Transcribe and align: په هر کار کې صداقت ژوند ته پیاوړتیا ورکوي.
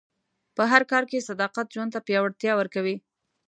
په 0.55 0.63
هر 0.71 0.81
کار 0.91 1.03
کې 1.09 1.25
صداقت 1.29 1.67
ژوند 1.73 1.91
ته 1.95 1.99
پیاوړتیا 2.07 2.53
ورکوي. 2.57 2.95